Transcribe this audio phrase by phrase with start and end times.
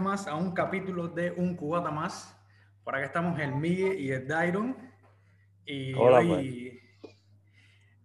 [0.00, 2.36] más a un capítulo de Un Cubata Más.
[2.84, 4.76] Por acá estamos el Miguel y el Dairon.
[5.64, 6.80] Y Hola, hoy...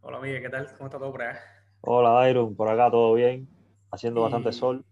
[0.02, 0.68] Hola Miguel, ¿qué tal?
[0.78, 1.42] ¿Cómo está todo por acá?
[1.82, 3.48] Hola, Dairon, por acá todo bien,
[3.92, 4.86] haciendo bastante Y- sol.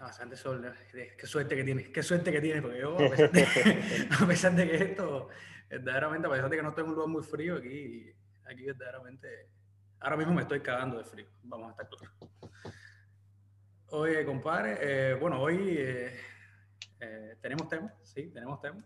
[0.00, 0.64] Bastante sol.
[0.94, 3.46] eh, Qué suerte que tienes, qué suerte que tienes, porque yo, a pesar de,
[4.20, 5.28] a pesar de que esto,
[5.70, 8.10] verdaderamente, a pesar de que no estoy en un lugar muy frío, aquí,
[8.44, 9.28] aquí verdaderamente,
[10.00, 12.18] ahora mismo me estoy cagando de frío, vamos a estar claros.
[13.94, 16.10] Oye, compadre, eh, bueno, hoy eh,
[17.00, 18.82] eh, tenemos tema, sí, tenemos tema.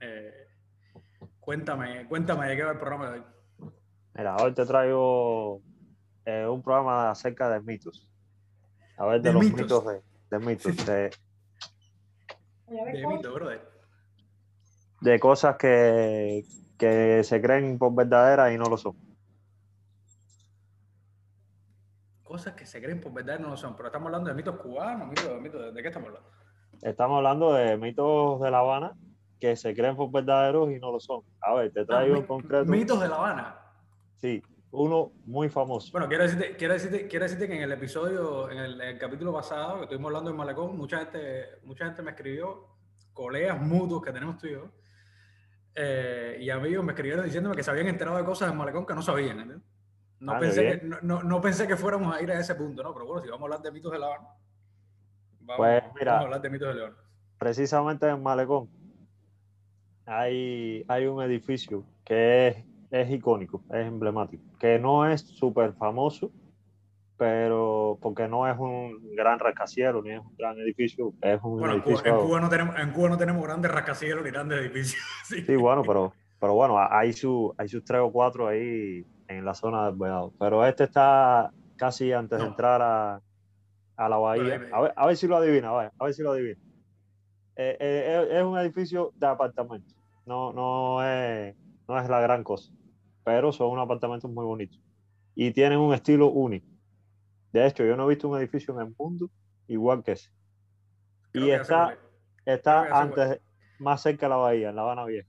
[0.00, 0.46] Eh,
[1.38, 3.24] cuéntame, cuéntame de qué va el programa de hoy.
[4.14, 5.60] Mira, hoy te traigo
[6.24, 8.08] eh, un programa acerca de mitos.
[8.96, 9.60] A ver, de, ¿De los mitos?
[9.60, 11.10] mitos, de, de mitos, de,
[12.68, 13.60] De mito, brother.
[15.02, 16.46] de cosas que,
[16.78, 18.96] que se creen por verdaderas y no lo son.
[22.32, 24.56] Cosas que se creen por verdad y no lo son, pero estamos hablando de mitos
[24.56, 26.30] cubanos, mitos, mitos, ¿de qué estamos hablando?
[26.80, 28.94] Estamos hablando de mitos de La Habana
[29.38, 31.20] que se creen por verdaderos y no lo son.
[31.42, 33.56] A ver, te Ah, traigo en mi- concreto, Mitos de La Habana.
[34.16, 35.92] sí, uno muy famoso.
[35.92, 39.30] Bueno, quiero decirte, quiero, decirte, quiero decirte que en el episodio, en el, el capítulo
[39.34, 42.66] pasado, que estuvimos hablando de Malecón, mucha gente, mucha gente me escribió,
[43.12, 44.70] colegas mutuos que tenemos tú y yo,
[45.74, 48.94] eh, y amigos me escribieron diciéndome que se habían enterado de cosas en Malecón que
[48.94, 49.38] no sabían.
[49.38, 49.68] ¿entiendes?
[50.22, 52.82] No, Ah, pensé que, no, no- no pensé que fuéramos a ir a ese punto,
[52.82, 52.92] ¿no?
[52.94, 54.28] Pero bueno, si vamos a hablar de mitos de La Habana,
[55.40, 56.12] vamos, Pues, mira.
[56.12, 56.94] vamos a hablar de mitos de León.
[57.38, 58.68] precisamente en Malecón
[60.06, 62.56] hay, hay un edificio que es,
[62.90, 66.30] es icónico, es emblemático, que no es súper famoso,
[67.16, 71.74] pero porque no es un gran rascacielos ni es un gran edificio, es un Bueno,
[71.74, 72.20] en Cuba, edificio...
[72.20, 75.02] en Cuba no tenemos, en Cuba no tenemos grandes rascacielos ni grandes edificios.
[75.24, 75.42] sí.
[75.42, 79.04] Sí, bueno, pero, pero bueno, hay, su, hay sus tres o cuatro ahí
[79.38, 80.32] en la zona del Vedado.
[80.38, 82.50] Pero este está casi antes de No.
[82.50, 83.20] entrar a,
[83.96, 84.60] a la bahía.
[84.72, 86.60] A ver, a ver si lo adivina, a ver, a ver si lo adivina.
[87.56, 89.94] Eh, eh, es, es un edificio de apartamentos.
[90.24, 91.54] No, no, es,
[91.88, 92.72] no es la gran cosa.
[93.24, 94.80] Pero son unos apartamentos muy bonitos.
[95.34, 96.66] Y tienen un estilo único.
[97.52, 99.28] De hecho, yo no he visto un edificio en el mundo
[99.66, 100.30] igual que ese.
[101.32, 101.98] Creo y que está,
[102.44, 103.40] está antes,
[103.78, 105.28] más cerca de la bahía, en La Habana Vieja.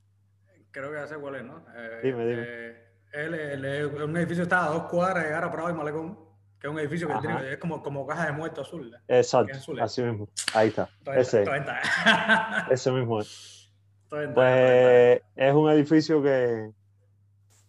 [0.72, 1.63] Creo que sé cuál es, ¿no?
[1.75, 2.77] Eh, Dime, dime.
[3.13, 6.18] El, el- el- un edificio está a dos cuadras de Gara Prado y Malecón,
[6.59, 8.94] que es un edificio que tiene- es como, como caja de muertos azul.
[8.94, 9.18] ¿eh?
[9.19, 9.81] Exacto, azul, ¿eh?
[9.84, 10.28] así mismo.
[10.53, 10.90] Ahí está.
[11.03, 11.79] Todo Ese, todo está.
[12.72, 13.72] ese mismo es.
[14.09, 14.34] Todo está.
[14.34, 16.72] Pues es un edificio que,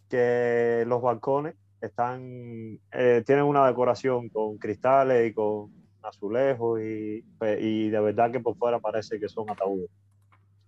[0.09, 5.73] que los balcones están, eh, tienen una decoración con cristales y con
[6.03, 7.25] azulejos y,
[7.59, 9.91] y de verdad que por fuera parece que son ataúdes.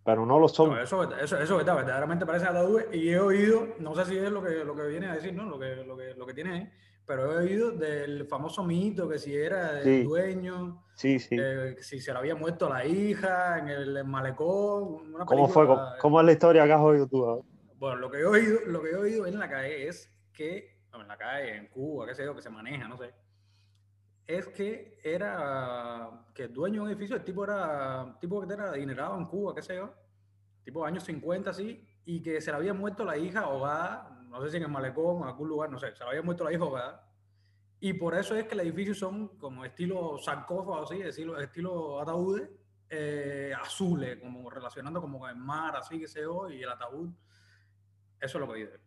[0.06, 0.70] Pero no lo son.
[0.70, 4.16] No, eso, eso, eso es verdad, verdaderamente parece ataúdes y he oído, no sé si
[4.16, 5.44] es lo que, lo que viene a decir, ¿no?
[5.44, 6.70] Lo que, lo que, lo que tiene ahí,
[7.04, 10.02] pero he oído del famoso mito que si era del Sí.
[10.04, 11.36] dueño, Sí, sí.
[11.38, 15.12] eh, si se le había muerto la hija en el malecón.
[15.14, 15.66] Una ¿Cómo fue?
[16.00, 17.44] ¿Cómo, es la historia que has oído tú?
[17.74, 21.08] Bueno, lo que he oído, lo que he oído en la calle es que, en
[21.08, 23.12] la calle, en Cuba, qué sé yo, que se maneja, no sé,
[24.26, 28.70] es que era que el dueño de un edificio, el tipo era tipo que era
[28.70, 29.94] adinerado en Cuba, qué sé yo,
[30.64, 34.50] tipo años 50 así, y que se le había muerto la hija ahogada, no sé
[34.50, 36.52] si en el malecón o en algún lugar, no sé, se le había muerto la
[36.52, 37.02] hija ahogada.
[37.78, 42.48] Y por eso es que los edificios son como estilo sarcófago, así, estilo, estilo ataúdes,
[42.88, 47.10] eh, azules, como relacionando como con el mar, así que sé yo, y el ataúd.
[48.20, 48.85] Eso es lo que dice.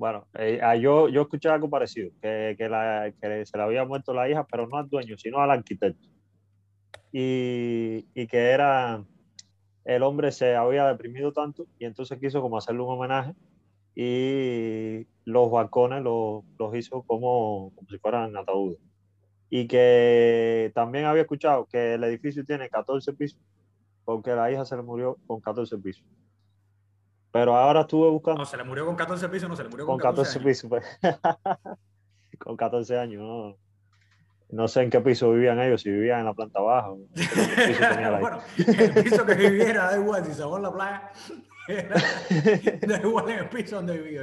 [0.00, 3.84] Bueno, eh, ah, yo, yo escuché algo parecido, que, que, la- que se le había
[3.84, 6.08] muerto la hija, pero no al dueño, sino al arquitecto.
[7.12, 9.04] Y, y que era,
[9.84, 13.34] el hombre se había deprimido tanto y entonces quiso como hacerle un homenaje
[13.94, 18.78] y los balcones los, los hizo como, como si fueran ataúdes.
[19.50, 23.40] Y que también había escuchado que el edificio tiene 14 pisos
[24.04, 26.04] porque la hija se le murió con 14 pisos.
[27.32, 29.86] Pero ahora estuve buscando No, se le murió con 14 pisos, no, se le murió
[29.86, 30.44] con, con 14 años.
[30.44, 30.68] pisos.
[30.68, 30.84] pues.
[32.38, 33.56] con 14 años, ¿no?
[34.52, 36.90] No sé en qué piso vivían ellos, si vivían en la planta baja.
[38.20, 41.12] bueno, el piso que viviera, da igual, si se ahogó en la playa,
[42.86, 44.22] da igual en el piso donde vivía.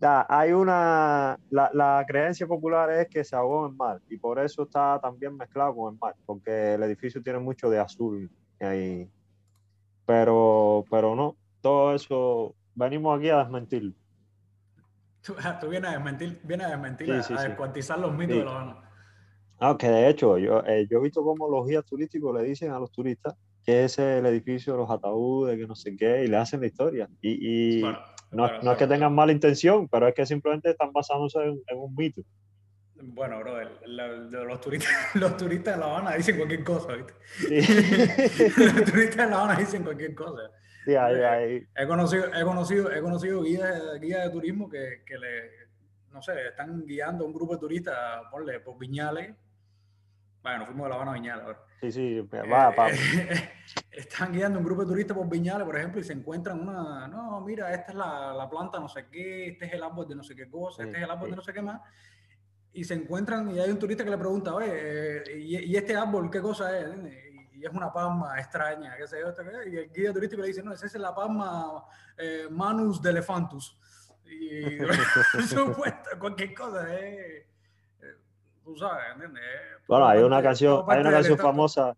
[0.00, 4.40] hay una, la, la creencia popular es que se ahogó en el mar y por
[4.40, 9.08] eso está también mezclado con el mar, porque el edificio tiene mucho de azul ahí.
[10.06, 13.92] Pero, pero no, todo eso, venimos aquí a desmentirlo.
[15.22, 17.48] Tú, tú vienes a desmentir, vienes a, desmentir Sí, a, sí, a sí.
[17.48, 18.90] descuartizar los mitos de la Habana.
[19.60, 22.70] Ah, que de hecho, yo, eh, yo he visto cómo los guías turísticos le dicen
[22.70, 23.34] a los turistas
[23.64, 26.60] que ese es el edificio de los ataúdes, que no sé qué, y le hacen
[26.60, 27.08] la historia.
[27.20, 27.98] Y, y Bueno,
[28.30, 31.60] no, bueno, no es que tengan mala intención, pero es que simplemente están basándose en,
[31.66, 32.22] en un mito.
[33.00, 37.14] Bueno, bro, los, turistas, los turistas de La Habana dicen cualquier cosa, ¿viste?
[38.64, 40.50] los turistas de La Habana dicen cualquier cosa.
[40.88, 41.68] Sí, eh.
[41.76, 45.50] He conocido, he conocido, he conocido guías, guías de turismo que, que, le,
[46.10, 49.34] no sé, están guiando a un grupo de turistas, ponle, por Viñales.
[50.42, 51.58] Bueno, fuimos de La Habana a Viñales ahora.
[51.82, 53.50] Sí, sí, va, eh,
[53.92, 57.42] están guiando un grupo de turistas por Viñales, por ejemplo, y se encuentran una, no,
[57.42, 60.22] mira, esta es la, la planta no sé qué, este es el árbol de no
[60.22, 61.82] sé qué cosa, este es el árbol de no sé qué más
[62.72, 66.30] y se encuentran y hay un turista que le pregunta, oye, eh, ¿y, este árbol
[66.30, 66.86] qué cosa es?
[67.58, 69.32] Y es una palma extraña, qué sé yo,
[69.66, 71.84] y el guía turístico le dice, no, esa es la palma
[72.16, 73.76] eh, Manus de Elefantus.
[74.24, 74.78] Y
[75.48, 77.48] supuesto, cualquier cosa, eh,
[78.62, 79.42] tú sabes, ¿entiendes?
[79.88, 81.96] Bueno, hay una canción, hay una canción famosa.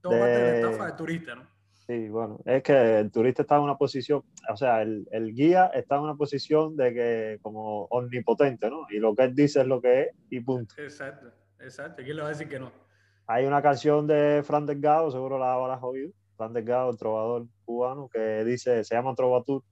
[0.00, 0.20] Todo de...
[0.20, 1.54] parte de la estafa de turista, ¿no?
[1.86, 5.66] Sí, bueno, es que el turista está en una posición, o sea, el, el, guía
[5.74, 8.86] está en una posición de que como omnipotente, ¿no?
[8.88, 10.74] Y lo que él dice es lo que es y punto.
[10.78, 11.30] Exacto,
[11.60, 12.02] exacto.
[12.02, 12.83] ¿Quién le va a decir que no?
[13.26, 18.08] Hay una canción de Fran Delgado, seguro la habrás oído, Fran Delgado, el trovador cubano,
[18.08, 19.62] que dice, se llama Trovatur,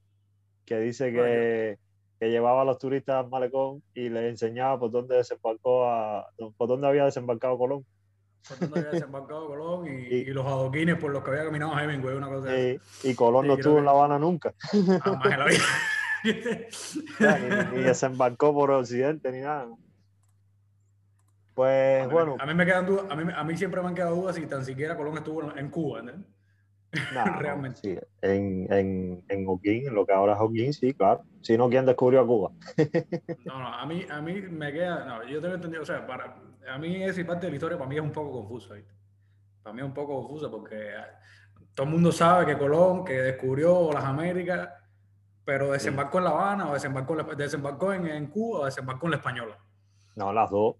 [0.64, 1.78] que dice que,
[2.18, 6.68] que llevaba a los turistas al malecón y les enseñaba por dónde desembarcó a, por
[6.68, 7.84] dónde había desembarcado Colón
[8.48, 12.28] por donde había desembarcado Colón y, los adoquines por los que había caminado Hemingway, una
[12.28, 12.78] cosa así.
[13.04, 14.54] Y Colón no estuvo en La Habana nunca.
[15.00, 15.64] Jamás en la vida.
[17.72, 19.68] ni, desembarcó por Occidente ni nada.
[21.54, 22.36] Pues bueno.
[22.38, 24.46] a mí me quedan dudas, a mí, a mí siempre me han quedado dudas si
[24.46, 26.12] tan siquiera Colón estuvo en Cuba, ¿no?
[27.40, 27.80] Realmente.
[27.80, 27.98] Sí.
[28.20, 31.22] En, en, en Oquín, en lo que ahora es Oquín, sí, claro.
[31.40, 32.52] Si no, ¿quién descubrió a Cuba?
[33.44, 36.36] no, no, a mí, a mí me queda, no, yo tengo entendido, o sea, para,
[36.70, 38.74] a mí esa parte de la historia para mí es un poco confusa,
[39.62, 41.18] Para mí es un poco confusa porque ah,
[41.74, 44.68] todo el mundo sabe que Colón, que descubrió las Américas,
[45.44, 49.16] pero desembarcó en La Habana o desembarcó, desembarcó en, en Cuba o desembarcó en la
[49.16, 49.58] Española.
[50.14, 50.76] No, las dos.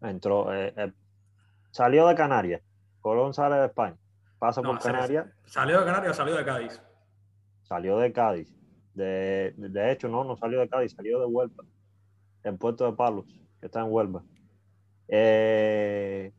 [0.00, 0.92] Entró, eh, eh,
[1.70, 2.62] salió de Canarias.
[3.00, 3.96] Colón sale de España.
[4.38, 5.26] Pasa por Canarias.
[5.46, 6.80] ¿Salió de Canarias o salió de Cádiz?
[7.64, 8.54] Salió de Cádiz.
[8.94, 11.64] De, de hecho, no, no salió de Cádiz, salió de Huelva.
[12.44, 13.26] En Puerto de Palos,
[13.60, 14.22] que está en Huelva.
[15.08, 16.32] Eh,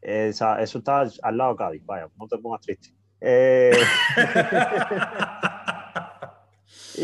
[0.00, 2.94] esa, eso está al lado de Cádiz, vaya, no te pongas triste.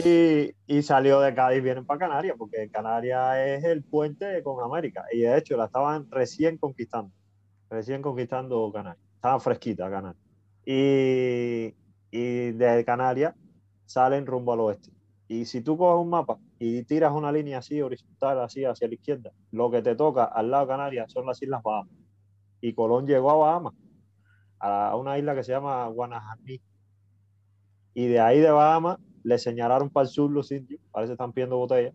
[0.05, 5.05] Y, y, salió de Cádiz, vienen para Canarias, porque Canarias es el puente con América.
[5.13, 7.13] Y de hecho la estaban recién conquistando,
[7.71, 9.05] recién conquistando Canarias.
[9.15, 10.23] Estaba fresquita Canarias.
[10.65, 11.75] Y,
[12.11, 13.35] y de Canarias
[13.87, 14.91] salen rumbo al oeste.
[15.29, 18.95] Y si tú coges un mapa y tiras una línea así horizontal, así hacia la
[18.95, 21.93] izquierda, lo que te toca al lado de Canarias son las Islas Bahamas.
[22.61, 23.75] Y Colón llegó a Bahamas,
[24.61, 26.61] a una isla que se llama Guanajaní.
[27.95, 31.33] Y de ahí de Bahamas le señalaron para el sur los indios, parece que están
[31.33, 31.93] pidiendo botellas.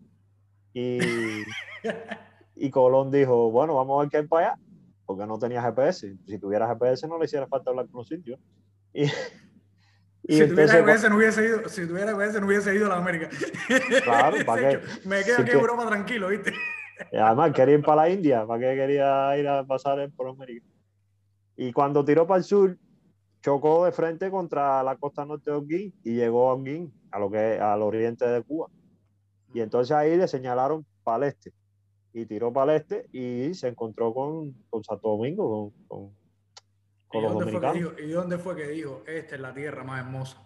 [0.74, 0.98] Y,
[2.56, 4.58] y Colón dijo, bueno, vamos a ver qué hay para allá,
[5.06, 6.14] porque no tenía GPS.
[6.26, 8.38] Si tuviera GPS no le hiciera falta hablar con los indios.
[8.92, 9.06] Y,
[10.28, 13.30] si, tuviera GPS, no hubiese ido, si tuviera GPS no hubiese ido a la América.
[14.04, 14.80] Claro, ¿para qué?
[15.08, 16.52] Me quedo aquí en Europa tranquilo, ¿viste?
[17.10, 20.66] Y además quería ir para la India, ¿para qué quería ir a pasar por América?
[21.56, 22.76] Y cuando tiró para el sur,
[23.40, 27.30] chocó de frente contra la costa norte de Holguín y llegó a Holguín, a lo
[27.30, 28.68] que al oriente de Cuba.
[29.54, 31.52] Y entonces ahí le señalaron para el este.
[32.12, 36.12] Y tiró para el este y se encontró con, con Santo Domingo, con
[37.14, 40.38] ¿Y dónde, fue que dijo, esta es la tierra más hermosa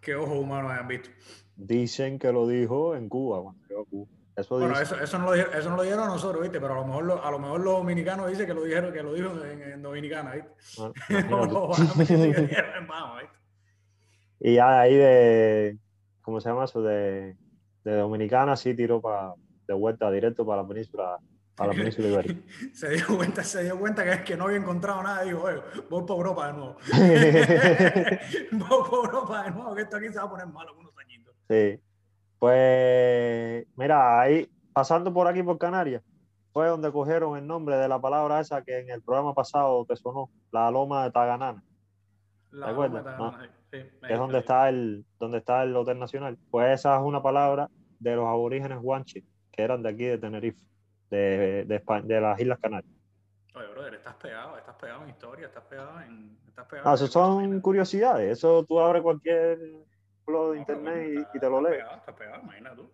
[0.00, 1.10] que ojos humanos hayan visto?
[1.56, 4.06] Dicen que lo dijo en Cuba, cuando llegó a Cuba.
[4.36, 6.60] Eso, bueno, eso, eso, no lo dijeron, eso no lo dijeron nosotros, ¿viste?
[6.60, 9.02] Pero a lo mejor, lo, a lo mejor los dominicanos dicen que lo dijeron, que
[9.02, 10.50] lo dijo en, en Dominicana, ¿viste?
[14.40, 15.78] y ya ahí de,
[16.22, 16.82] ¿cómo se llama eso?
[16.82, 17.36] De,
[17.84, 19.34] de Dominicana sí tiró para
[19.68, 21.18] de vuelta directo para la península
[21.60, 22.40] a la península ibérica.
[22.72, 25.42] se, dio cuenta, se dio cuenta que, es que no había encontrado nada y dijo,
[25.90, 26.76] voy para Europa de nuevo.
[28.52, 31.34] voy para Europa de nuevo, que esto aquí se va a poner malo unos añitos.
[31.48, 31.78] Sí.
[32.38, 36.02] Pues, mira, ahí, pasando por aquí por Canarias,
[36.52, 39.96] fue donde cogieron el nombre de la palabra esa que en el programa pasado te
[39.96, 41.62] sonó, la loma de Taganana.
[42.50, 43.04] La ¿Te acuerdas?
[43.04, 46.38] Taganana, sí, es donde está, el, donde está el Hotel Nacional.
[46.50, 50.62] Pues esa es una palabra de los aborígenes guanches, que eran de aquí de Tenerife
[51.10, 52.92] de, de, España, de las Islas Canarias.
[53.54, 56.38] Oye, brother, estás pegado, estás pegado en historia, estás pegado en...
[56.46, 59.58] Estás pegado no, eso son curiosidades, eso tú abres cualquier
[60.26, 61.78] blog de internet y, te lo lees.
[61.78, 62.90] Pegado, estás pegado, imagina tú.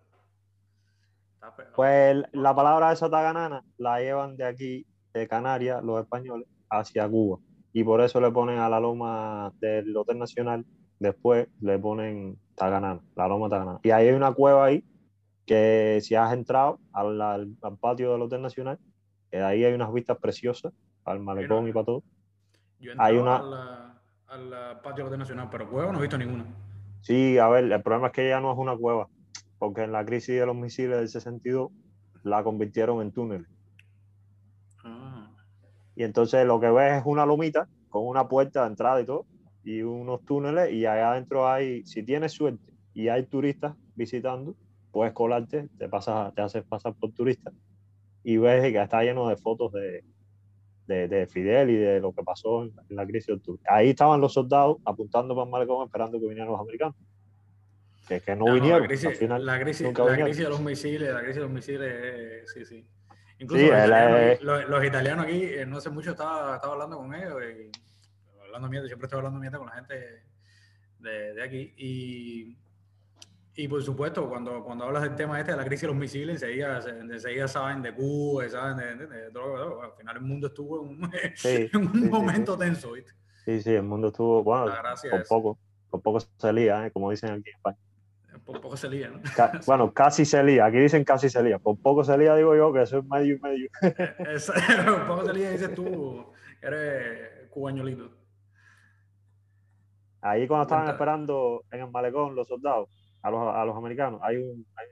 [1.74, 7.38] Pues la palabra esa taganana la llevan de aquí, de Canarias, los españoles, hacia Cuba.
[7.76, 10.64] Y por eso le ponen a la loma del Hotel Nacional,
[10.98, 13.80] después le ponen Taganana, la loma Taganana.
[13.82, 14.82] Y ahí hay una cueva ahí
[15.44, 18.78] que si has entrado al, al, al patio del Hotel Nacional,
[19.30, 20.72] que ahí hay unas vistas preciosas,
[21.04, 21.70] al malecón Mira.
[21.70, 22.02] y para todo.
[22.80, 26.16] Yo he Hay una- al, al patio del Hotel Nacional, pero cueva no he visto
[26.16, 26.46] ninguna.
[27.02, 29.06] Sí, a ver, el problema es que ya no es una cueva,
[29.58, 31.70] porque en la crisis de los misiles del 62
[32.22, 33.46] la convirtieron en túneles.
[35.96, 39.26] Y entonces lo que ves es una lomita con una puerta de entrada y todo,
[39.64, 44.54] y unos túneles, y allá adentro hay, si tienes suerte y hay turistas visitando,
[44.92, 47.50] puedes colarte, te, pasas, te haces pasar por turista,
[48.22, 50.04] y ves que está lleno de fotos de,
[50.86, 53.62] de, de Fidel y de lo que pasó en, en la crisis de octubre.
[53.68, 56.96] Ahí estaban los soldados apuntando para el malecón esperando que vinieran los americanos.
[58.08, 60.60] Que, que no Ah, vinieron, la, crisis, al final la, crisis, la crisis de los
[60.60, 62.86] misiles, la crisis de los misiles, eh, sí, sí.
[63.38, 66.54] Incluso Sí, los, italianos es- aquí, los, los italianos aquí, eh, no hace mucho estaba,
[66.56, 67.70] estaba hablando con ellos, y,
[68.42, 70.22] hablando mierda, siempre estoy hablando mierda con la gente
[71.00, 71.74] de, de aquí.
[71.76, 72.56] Y,
[73.58, 76.42] y por supuesto, cuando, cuando hablas del tema este de la crisis de los misiles,
[76.42, 80.46] enseguida, se- enseguida saben de Cuba, saben de, de- de todo al final el mundo
[80.48, 83.12] estuvo en un, Sí, en un sí, sí, momento tenso, ¿viste?
[83.44, 84.74] Sí, sí, el mundo estuvo, bueno,
[85.10, 85.58] por poco,
[85.90, 86.90] por poco se lía, ¿eh?
[86.90, 87.78] como dicen aquí en España.
[88.46, 89.20] Por poco se lía, ¿no?
[89.34, 92.54] Ca- bueno, casi se lía, aquí dicen casi se lía, por poco se lía digo
[92.54, 93.68] yo que eso es medio y medio.
[94.86, 96.24] Por poco se lía, dices tú,
[96.62, 98.08] eres cubañolito.
[100.20, 102.88] Ahí cuando estaban esperando en el malecón los soldados,
[103.22, 104.86] a los, a los americanos, hay, un, hay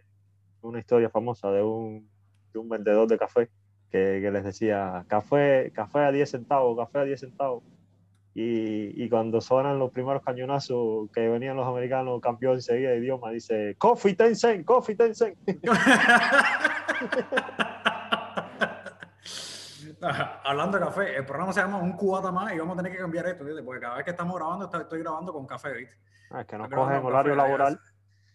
[0.62, 2.08] una historia famosa de un,
[2.52, 3.48] de un vendedor de café
[3.90, 7.62] que, que les decía, café, café a 10 centavos, café a 10 centavos.
[8.34, 13.30] Y, y cuando suenan los primeros cañonazos que venían los americanos, cambió enseguida de idioma,
[13.30, 15.38] dice, coffee ten cent, coffee ten cent.
[20.44, 22.98] Hablando de café, el programa se llama Un Cubata Más y vamos a tener que
[22.98, 23.62] cambiar esto, ¿viste?
[23.62, 25.94] Porque cada vez que estamos grabando, estoy, estoy grabando con café, ¿viste?
[26.30, 27.80] Ah, es que nos cogen horario laboral.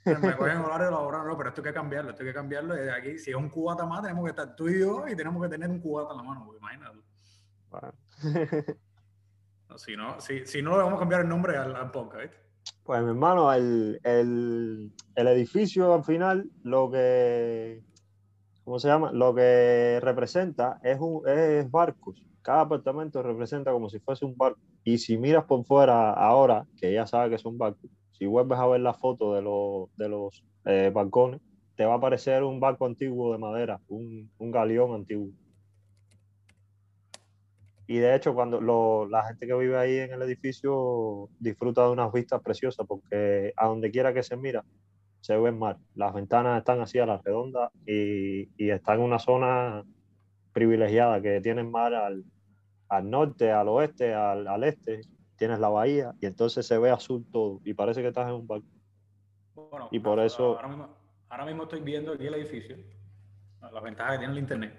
[0.05, 2.83] Me cogen horario laboral, no, pero esto hay que cambiarlo, esto hay que cambiarlo.
[2.83, 5.41] Y aquí, si es un cubata más, tenemos que estar tú y yo y tenemos
[5.43, 6.99] que tener un cubata en la mano, porque imagínate.
[7.69, 7.93] Bueno.
[9.77, 12.33] Si no, si, si no le vamos a cambiar el nombre al, al podcast.
[12.83, 17.83] Pues mi hermano, el, el, el edificio al final lo que,
[18.63, 19.11] ¿cómo se llama?
[19.11, 22.25] Lo que representa es, un, es barcos.
[22.41, 24.59] Cada apartamento representa como si fuese un barco.
[24.83, 28.67] Y si miras por fuera ahora, que ya sabes que son barcos, si vuelves a
[28.67, 31.41] ver la foto de, los de los eh, balcones,
[31.75, 35.29] te va a aparecer un barco antiguo de madera, un, un galeón antiguo.
[37.91, 41.89] Y de hecho, cuando lo- la gente que vive ahí en el edificio disfruta de
[41.91, 44.63] unas vistas preciosas, porque a donde quiera que se mira,
[45.21, 45.77] se ve el mar.
[45.95, 49.83] Las ventanas están así a la redonda y, y está en una zona
[50.53, 52.23] privilegiada que tienen mar al,
[52.89, 55.01] al norte, al oeste, al, al este,
[55.35, 58.45] tienes la bahía y entonces se ve azul todo y parece que estás en un
[58.47, 58.67] barco.
[59.55, 60.89] Bueno, Y por ahora- eso- Ahora mismo,
[61.29, 62.77] ahora mismo estoy viendo aquí el edificio,
[63.61, 64.73] las ventajas que tiene el internet.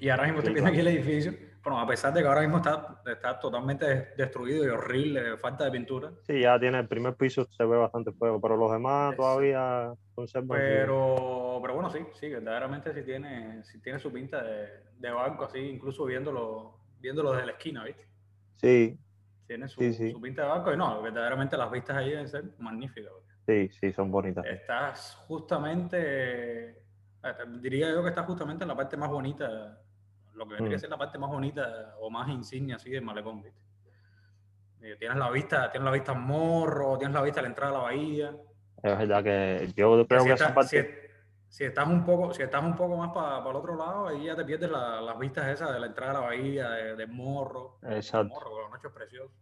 [0.00, 1.32] Y ahora mismo estoy viendo aquí el edificio.
[1.62, 5.64] Bueno, a pesar de que ahora mismo está, está totalmente des- destruido y horrible, falta
[5.66, 6.10] de pintura.
[6.26, 10.58] Sí, ya tiene el primer piso, se ve bastante fuego, pero los demás todavía conservan.
[10.58, 15.44] Pero, pero bueno, sí, sí, verdaderamente sí tiene, sí tiene su pinta de, de banco,
[15.44, 18.06] así, incluso viéndolo, viéndolo desde la esquina, ¿viste?
[18.56, 18.98] Sí,
[19.46, 20.12] Tiene su, Sí, sí.
[20.12, 23.12] su pinta de banco y no, verdaderamente las vistas ahí deben ser magníficas.
[23.46, 24.44] sí, sí, son bonitas.
[24.46, 29.78] Estás justamente, eh, diría yo que estás justamente en la parte más bonita,
[30.40, 30.80] lo que vendría a Mm.
[30.80, 33.60] ser la parte más bonita o más insignia así del malecón, ¿viste?
[34.80, 37.70] Eh, Tienes la vista, tienes la vista al morro, tienes la vista a la entrada
[37.72, 38.34] a la bahía.
[38.82, 40.82] Es verdad que yo creo si, que esa parte...
[40.82, 41.10] si-
[41.58, 44.36] si estás un poco, si estás un poco más para el otro lado, ahí ya
[44.36, 47.78] te pierdes la- las vistas esas de la entrada a la bahía, de- del morro.
[47.82, 48.28] Exacto.
[48.32, 49.32] morro, por la noche es precioso.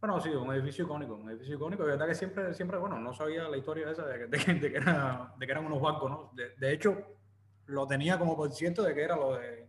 [0.00, 1.84] Bueno, sí, un edificio icónico, un edificio icónico.
[1.84, 4.76] De verdad que siempre, siempre, bueno, no sabía la historia esa de de de que
[4.78, 6.30] era- de que eran unos bancos, ¿no?
[6.34, 6.96] De hecho,
[7.66, 9.66] lo tenía como por ciento de que era lo de...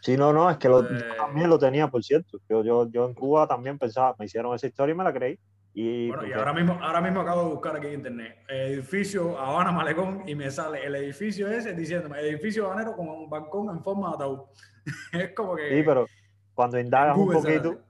[0.00, 2.38] Sí, no, no, es que lo, yo Eh, también lo tenía, por cierto.
[2.48, 5.38] Yo, yo, yo en Cuba también pensaba, me hicieron esa historia y me la creí.
[5.74, 8.38] Y, Bueno, y ahora mismo, ahora mismo acabo de buscar aquí en internet.
[8.48, 13.68] Edificio Habana Malecón y me sale el edificio ese diciéndome edificio habanero con un balcón
[13.76, 14.40] en forma de ataúd.
[15.12, 15.68] es como que...
[15.68, 16.06] sí, pero
[16.54, 17.80] cuando indagas un sale poquito,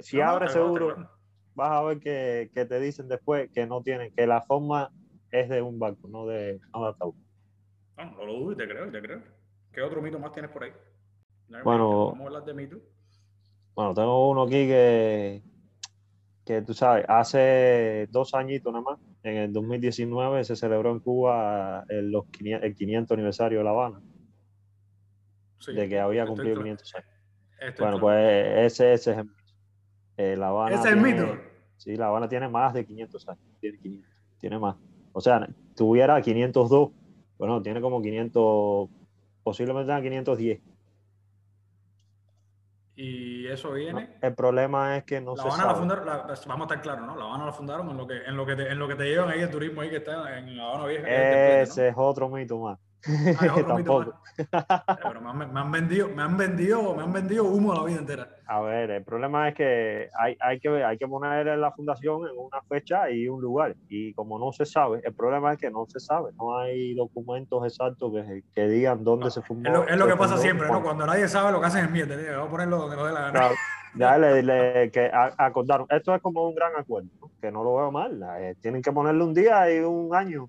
[0.00, 1.10] si No, no, abres está seguro, claro.
[1.54, 4.90] vas a ver que, que te dicen después que no tienen, que la forma
[5.30, 7.14] es de un barco, no de, no de ataúd.
[8.00, 9.22] Bueno, no lo dudo y te creo, y te creo.
[9.72, 10.72] ¿Qué otro mito más tienes por ahí?
[11.48, 12.06] Dame, Bueno.
[12.12, 12.76] Vamos a hablar de mito.
[13.74, 15.42] Bueno, tengo uno aquí que,
[16.44, 21.84] que tú sabes, hace dos añitos nada más, en el 2019 se celebró en Cuba
[21.88, 24.00] el, los 500 el 500 aniversario de La Habana,
[25.58, 27.08] Sí, de que había cumplido cla- 500 años.
[27.60, 28.00] estoy Bueno, claro.
[28.00, 29.36] pues ese, ese es el mito.
[30.16, 31.38] Eh, La Habana Ese es el mito.
[31.76, 33.44] Sí, La Habana tiene más de 500 años.
[33.60, 34.10] Tiene 500.
[34.38, 34.76] Tiene más.
[35.12, 36.90] O sea, tuviera 502.
[37.40, 38.90] Bueno, tiene como 500,
[39.42, 40.60] posiblemente tenga 510.
[42.96, 44.10] Y eso viene.
[44.20, 45.72] El problema es que no la se Habana sabe.
[45.72, 46.16] la fundaron, la-
[46.46, 47.16] vamos a estar claros, ¿no?
[47.16, 49.04] La Habana la fundaron en lo que, en lo que, te, en lo que te
[49.04, 51.06] llevan ahí el turismo ahí que está en La Habana Vieja.
[51.06, 52.78] que es Ese es otro mito más.
[53.06, 53.14] ¿No?
[53.40, 54.14] Ah, Tampoco.
[55.02, 57.98] Pero me han, me han vendido, me han vendido, me han vendido humo la vida
[57.98, 58.28] entera.
[58.46, 62.36] A ver, el problema es que hay, hay que hay que poner la fundación en
[62.36, 63.76] una fecha y un lugar.
[63.88, 66.30] Y como no se sabe, el problema es que no se sabe.
[66.38, 69.68] No hay documentos exactos que, que digan dónde se fundó.
[69.68, 70.82] Es lo, es lo que pasa siempre, ¿no?
[70.82, 72.16] Cuando nadie sabe lo que hacen es mierda.
[72.32, 73.32] Vamos a ponerlo donde nos dé la gana.
[73.32, 73.54] Claro,
[73.94, 75.86] ya le, le- que acordaron.
[75.90, 77.30] Esto es como un gran acuerdo, ¿no?
[77.40, 78.20] que no lo veo mal.
[78.38, 80.48] eh, tienen que ponerle un día y un año.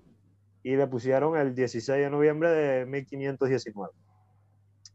[0.62, 3.92] Y le pusieron el 16 de noviembre de 1519.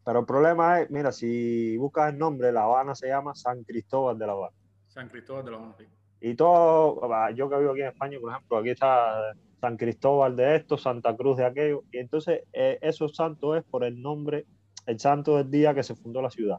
[0.05, 4.17] Pero el problema es, mira, si buscas el nombre, La Habana se llama San Cristóbal
[4.17, 4.55] de La Habana.
[4.87, 5.75] San Cristóbal de la Habana.
[5.77, 5.85] sí.
[6.19, 7.01] Y todo,
[7.35, 11.15] yo que vivo aquí en España, por ejemplo, aquí está San Cristóbal de esto, Santa
[11.15, 11.83] Cruz de aquello.
[11.91, 14.45] Y entonces, eh, esos santos es por el nombre,
[14.87, 16.57] el santo del día que se fundó la ciudad.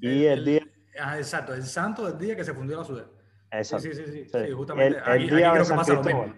[0.00, 0.66] Y el, día.
[1.00, 3.06] ah, exacto, el santo del día que se fundió la ciudad.
[3.52, 3.84] Exacto.
[3.88, 4.38] sí, sí, sí, Sí.
[4.46, 4.88] sí, justamente.
[4.88, 6.34] El- el aquí, aquí día de creo que San pasa lo mismo.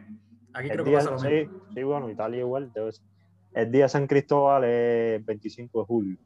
[0.54, 1.60] Aquí El creo que día- pasa lo sí, mismo.
[1.74, 2.72] sí, bueno, Italia igual.
[2.72, 3.04] debe ser.
[3.52, 6.18] El día de San Cristóbal es el 25 de julio.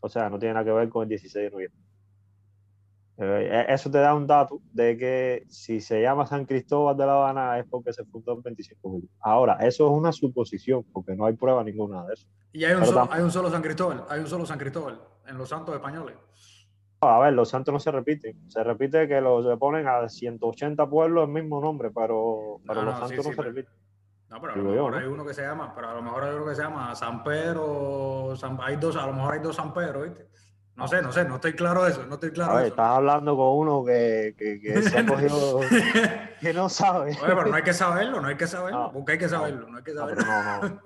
[0.00, 1.80] O sea, no tiene nada que ver con el 16 de noviembre.
[3.16, 7.12] Eh, eso te da un dato de que si se llama San Cristóbal de La
[7.14, 9.08] Habana es porque se fundó el 25 de julio.
[9.20, 12.26] Ahora, eso es una suposición, porque no hay prueba ninguna de eso.
[12.52, 14.58] Y hay un, Pero solo, tam- hay un solo San Cristóbal, hay un solo San
[14.58, 16.16] Cristóbal en los santos españoles.
[17.08, 18.48] A ver, los santos no se repiten.
[18.50, 22.86] Se repite que los le ponen a 180 pueblos el mismo nombre, pero, pero No,
[22.86, 23.72] los no, santos sí, no se repiten.
[24.30, 26.24] No, pero a lo yo, mejor hay uno que se llama, pero a lo mejor
[26.24, 29.54] hay uno que se llama San Pedro, San- hay dos, a lo mejor hay dos
[29.56, 30.26] San Pedro, ¿viste?
[30.76, 32.68] No sé, no sé, no estoy claro de eso, no estoy claro A ver, de
[32.68, 32.74] eso.
[32.74, 35.60] estás hablando con uno que, que, que se ha cogido,
[36.40, 37.10] que no sabe.
[37.12, 39.76] Oye, pero no hay que saberlo, no hay que saberlo, porque hay que saberlo, no
[39.78, 40.24] hay que saberlo.
[40.24, 40.80] no, no.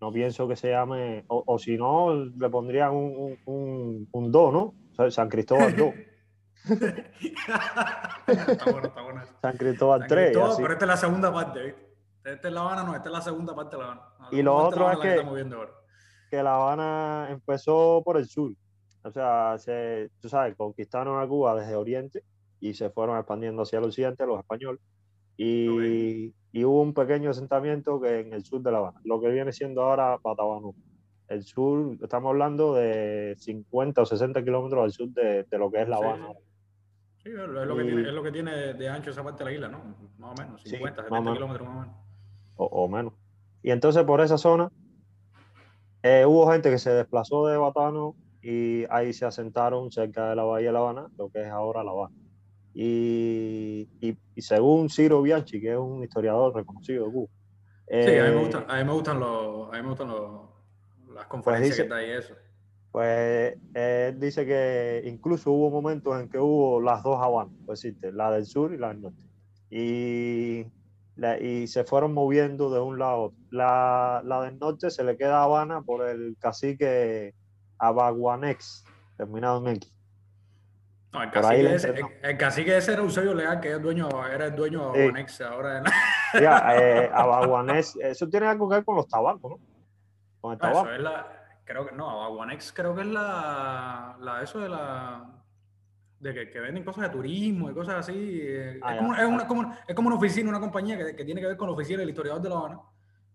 [0.00, 4.32] No pienso que se llame, o, o si no, le pondrían un, un, un, un
[4.32, 4.74] do, ¿no?
[5.10, 5.94] San Cristóbal 2,
[8.28, 9.22] está bueno, está bueno.
[9.40, 10.24] San Cristóbal San 3.
[10.30, 11.86] Cristóbal, pero esta es la segunda parte, ¿viste?
[12.24, 14.02] Esta es La Habana, no, esta es la segunda parte de La Habana.
[14.30, 15.72] La Y lo otro es Habana la que-
[16.30, 18.52] que La Habana empezó por el sur.
[19.04, 22.22] O sea, se, tú sabes, conquistaron a Cuba desde Oriente
[22.60, 24.80] y se fueron expandiendo hacia el occidente los españoles.
[25.36, 29.28] Y, y hubo un pequeño asentamiento que en el sur de La Habana, lo que
[29.30, 30.74] viene siendo ahora Patabano.
[31.32, 35.80] El sur, estamos hablando de 50 o 60 kilómetros al sur de, de lo que
[35.82, 36.28] es La Sí, Habana.
[36.32, 36.38] sí.
[37.24, 39.50] Sí, es lo, que Y- tiene, es lo que tiene de ancho esa parte de
[39.50, 39.96] la isla, ¿no?
[40.18, 41.36] Más o menos, Sí, 50, más 70 o menos.
[41.38, 41.96] kilómetros más o menos.
[42.56, 43.14] o, o menos.
[43.62, 44.68] Y entonces por esa zona
[46.02, 50.42] eh, hubo gente que se desplazó de Batano y ahí se asentaron cerca de la
[50.44, 52.12] bahía de La Habana, lo que es ahora La Habana.
[52.74, 57.28] Y, y- y según Ciro Bianchi, que es un historiador reconocido de Cuba,
[58.00, 60.08] Sí, a mí eh, me gustan, a mí me gustan, los, a mí me gustan
[60.08, 60.40] los,
[61.14, 62.34] las conferencias dice- que está ahí eso.
[62.90, 68.12] pues él dice que incluso hubo momentos en que hubo las dos Habanas, pues existe,
[68.12, 69.18] la del sur y la del norte.
[69.70, 70.66] Y,
[71.16, 73.38] la- y se fueron moviendo de un lado a otro.
[73.50, 77.34] La, la del norte se le queda a Habana por el cacique
[77.78, 78.84] Abaguanex,
[79.16, 79.92] terminado en X.
[81.12, 84.46] No, el cacique, ese, el, cacique ese era Eusebio Leal, que es el dueño, era
[84.46, 85.08] el dueño de Sí.
[85.08, 85.82] Abanex, ahora
[86.40, 89.58] Ya, eh, Abaguanex, eso tiene algo que ver con los tabacos, ¿no?
[90.42, 90.80] Con el No, tabaco.
[90.88, 95.24] eso es la, creo que, no, Aguanex creo que es la, la eso de la,
[96.20, 98.12] de que, que venden cosas de turismo y cosas así.
[98.42, 98.98] eh, Ah, es, ya.
[99.00, 101.56] como, es, una, como- es como una oficina, una compañía que, que tiene que ver
[101.56, 102.80] con la oficina del historiador de La Habana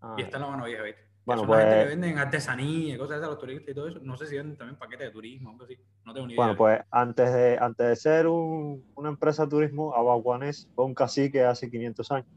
[0.01, 1.01] Ah, y está en La Habana Vieja, ¿viste?
[1.25, 3.99] Bueno, la gente que pues- venden artesanía y cosas de los turistas y todo eso.
[4.01, 5.75] No sé si venden también paquetes de turismo algo así.
[6.05, 6.43] No tengo ni idea.
[6.45, 10.93] Bueno, pues antes de, antes de ser un- una empresa de turismo, Abaguanés fue un
[10.93, 12.27] cacique hace 500 años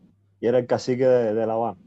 [0.41, 1.79] y era el cacique de, de La Habana.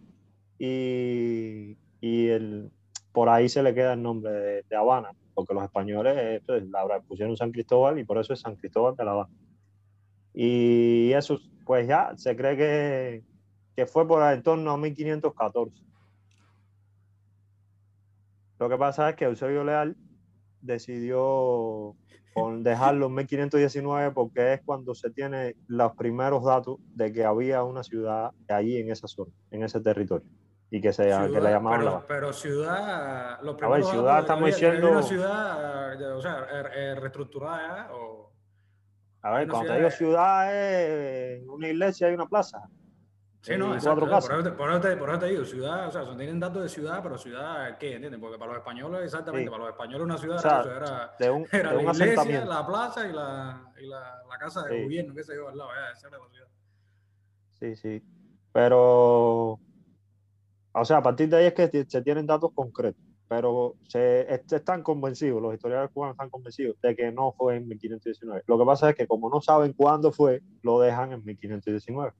[0.59, 2.69] Y, y el,
[3.13, 6.99] por ahí se le queda el nombre de, Habana, porque los españoles eh, pues, la
[6.99, 9.33] pusieron San Cristóbal y por eso es San Cristóbal de La Habana.
[10.33, 13.23] Y eso, pues ya se cree que,
[13.77, 15.81] que fue por en torno a 1514.
[18.59, 19.95] Lo que pasa es que Eusebio Leal
[20.59, 21.95] decidió
[22.57, 27.81] dejarlo en 1519 porque es cuando se tiene los primeros datos de que había una
[27.81, 30.27] ciudad allí en esa zona, en ese territorio,
[30.75, 32.05] y que, se, que Ciudad, la llamaban pero, La Habana.
[32.07, 36.95] pero ciudad, los A ver, ciudad estamos diciendo- una ciudad, eh, o sea, eh, eh,
[36.95, 37.89] reestructurada ¿eh?
[37.93, 38.31] o
[39.21, 42.59] A ver, cuando te digo ciudad es una iglesia y una plaza.
[43.41, 45.91] Sí, no, exacto, por, eso te, por, eso te, por eso te digo, ciudad, o
[45.91, 47.93] sea, son- tienen datos de ciudad, pero ciudad, ¿qué?
[47.93, 48.19] ¿Entiendes?
[48.19, 49.51] Porque para los españoles, exactamente, Sí.
[49.51, 51.95] para los españoles una ciudad O sea, era, era, De un, era de la un
[51.95, 54.83] iglesia, la plaza y la, y la, la casa de Sí.
[54.85, 56.47] gobierno, qué sé yo, al lado, esa era la ciudad.
[57.59, 58.03] Sí, sí.
[58.53, 59.59] Pero,
[60.73, 64.81] o sea, a partir de ahí es que se tienen datos concretos, pero se, están
[64.81, 68.43] convencidos, los historiadores cubanos están convencidos de que no fue en 1519.
[68.47, 72.13] Lo que pasa es que como no saben cuándo fue, lo dejan en 1519.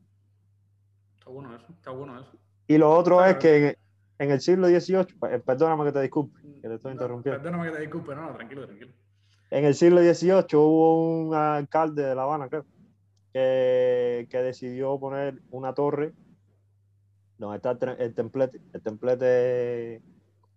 [1.17, 2.31] Está bueno eso, está bueno eso.
[2.67, 3.77] Y lo otro es que
[4.19, 7.41] en, el siglo XVIII, eh, perdóname que te disculpe, que te estoy interrumpiendo.
[7.41, 8.91] Perdóname que te disculpe, no, no, tranquilo, tranquilo.
[9.49, 12.65] En el siglo XVIII hubo un alcalde de La Habana, creo,
[13.33, 16.13] que, que decidió poner una torre
[17.37, 18.61] donde está el templete.
[18.73, 20.01] El templete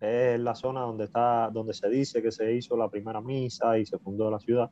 [0.01, 3.87] es la zona donde, está, donde se dice que se hizo la primera misa y
[3.87, 4.71] se fundó la ciudad.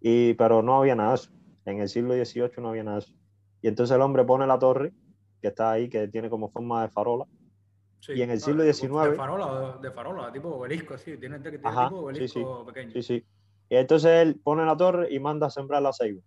[0.00, 1.30] Y, pero no había nada de eso.
[1.64, 3.14] En el siglo XVIII no había nada de eso.
[3.60, 4.92] Y entonces el hombre pone la torre,
[5.40, 7.26] que está ahí, que tiene como forma de farola.
[8.08, 9.10] y en el siglo XIX...
[9.10, 11.16] De farola, de farola, tipo obelisco, así.
[11.18, 12.92] Tiene, tiene tipo obelisco pequeño.
[12.92, 13.24] Sí, sí.
[13.68, 16.20] Y entonces él pone la torre y manda a sembrar la ceiba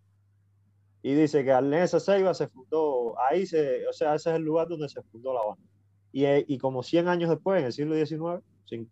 [1.05, 4.67] y dice que en esa ceiba se fundó, ahí o sea, ese es el lugar
[4.67, 5.61] donde se fundó La Habana.
[6.11, 8.43] Y, eh, y como 100 años después, en el siglo XIX,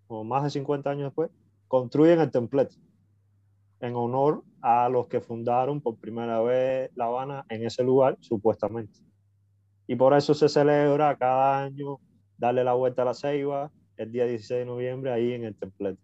[0.05, 1.31] o más de 50 años después,
[1.67, 2.75] construyen el templete
[3.79, 8.99] en honor a los que fundaron por primera vez La Habana en ese lugar, supuestamente.
[9.87, 11.99] Y por eso se celebra cada año
[12.37, 15.99] darle la vuelta a la ceiba el día 16 de noviembre ahí en el templete.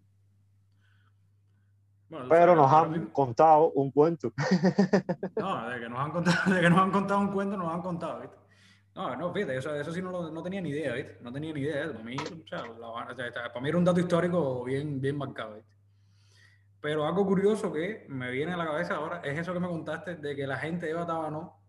[2.10, 4.34] Pero nos han contado un cuento.
[5.36, 7.82] No, de que, nos han contado, de que nos han contado un cuento, nos han
[7.82, 8.36] contado, ¿viste?
[8.96, 11.20] No, no, fíjate, eso, eso sí no, no tenía ni idea, ¿viste?
[11.22, 11.92] No tenía ni idea.
[11.92, 12.64] Para mí, o sea,
[13.48, 15.70] para mí era un dato histórico bien, bien marcado, ¿viste?
[16.82, 20.16] Pero algo curioso que me viene a la cabeza ahora es eso que me contaste
[20.16, 21.62] de que la gente de Batabano,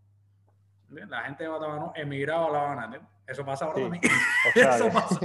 [0.89, 4.03] la gente de Batabano emigraba a La Habana, Eso pasa ahora también.
[4.55, 5.21] eso pasa,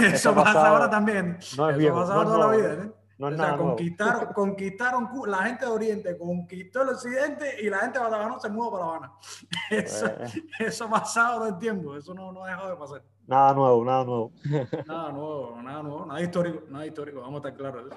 [0.04, 1.38] eso pasa ahora también.
[1.56, 2.92] No es eso pasa toda la vida,
[3.28, 3.34] ¿eh?
[3.34, 8.04] o sea, conquistaron, conquistaron, la gente de Oriente conquistó el Occidente y la gente de
[8.04, 9.12] Batabano se mudó para La Habana.
[9.70, 10.42] Eso, pues.
[10.58, 13.02] eso ha pasado todo el tiempo, eso no, no ha dejado de pasar.
[13.26, 14.32] Nada nuevo, nada nuevo.
[14.86, 17.94] Nada nuevo, nada nuevo, nada histórico, nada histórico, vamos a estar claros.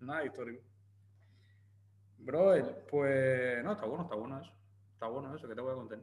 [0.00, 0.62] Nada histórico.
[2.18, 4.52] Brother, pues no, está bueno, está bueno eso.
[4.94, 5.98] Está bueno eso, que te voy a contar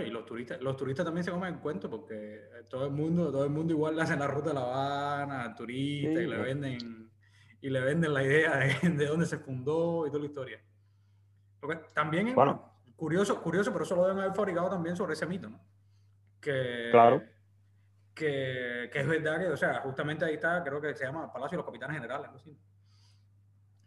[0.00, 3.44] y los turistas, los turistas también se comen el cuento porque todo el mundo, todo
[3.44, 7.01] el mundo igual le hacen la ruta de La Habana al turista y le venden
[7.62, 10.60] y le venden la idea de, dónde se fundó y toda la historia.
[11.94, 12.36] también es
[12.96, 15.58] curioso, curioso, pero eso lo deben haber fabricado también sobre ese mito, ¿no?
[16.40, 17.22] Que, claro.
[18.14, 21.56] Que, que, es verdad que, o sea, justamente ahí está, creo que se llama Palacio
[21.56, 22.30] de los Capitanes Generales,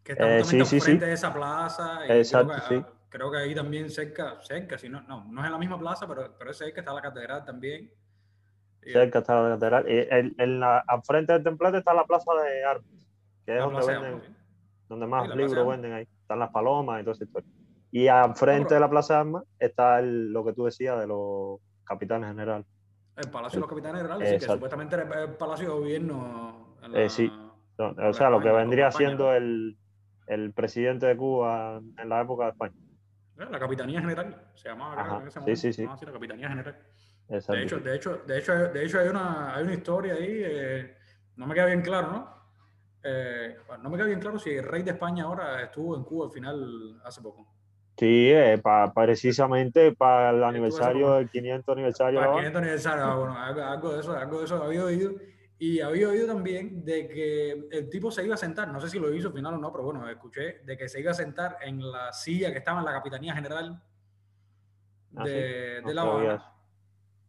[0.03, 2.07] Que está eh, justamente enfrente de esa plaza.
[2.07, 2.83] Exacto, sí
[3.15, 6.05] creo que ahí también cerca, cerca, si no, no, no es en la misma plaza,
[6.05, 7.89] pero, pero es cerca, está la catedral también.
[8.81, 9.85] Cerca está la catedral.
[9.89, 10.07] Y
[10.37, 13.04] en, la, al frente del templete está la plaza de armas,
[13.45, 14.35] que es donde, venden,
[14.89, 16.07] donde más libros venden ahí.
[16.21, 17.25] Están las palomas y todo eso.
[17.91, 21.59] Y al frente de la plaza de armas está lo que tú decías de los
[21.85, 22.65] capitanes generales.
[23.15, 26.75] El Palacio de los Capitanes Generales, sí, que supuestamente era el Palacio de Gobierno.
[26.93, 27.31] Eh, sí,
[27.77, 29.77] o sea, lo que vendría siendo el,
[30.27, 32.73] el presidente de Cuba en la época de España.
[33.37, 35.61] La Capitanía General, se llamaba en ese momento.
[35.61, 36.05] Sí, sí, sí.
[36.05, 36.77] la Capitanía General.
[37.27, 40.97] De hecho, de hecho, de hecho, de hecho hay, una, hay una historia ahí, eh,
[41.37, 42.35] no me queda bien claro, ¿no?
[43.07, 46.25] Eh, no me queda bien claro si el rey de España ahora estuvo en Cuba
[46.25, 47.45] al final hace poco.
[47.97, 48.61] Sí, eh,
[48.93, 52.19] precisamente para el aniversario, el 500 aniversario.
[52.19, 55.13] Para el 500 aniversario, ah, bueno, algo, de eso, algo de eso había oído.
[55.57, 58.99] Y había oído también de que el tipo se iba a sentar, no sé si
[58.99, 61.57] lo hizo al final o no, pero bueno, escuché de que se iba a sentar
[61.61, 63.81] en la silla que estaba en la Capitanía General
[65.15, 66.54] ah, de, de La Habana,